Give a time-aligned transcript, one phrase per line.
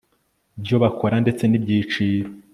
[0.63, 2.29] byo bakora ndetse n ibyiciro